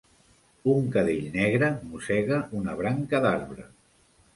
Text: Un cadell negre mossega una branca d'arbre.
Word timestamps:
Un 0.75 0.87
cadell 0.95 1.29
negre 1.37 1.71
mossega 1.93 2.43
una 2.63 2.77
branca 2.85 3.25
d'arbre. 3.29 3.73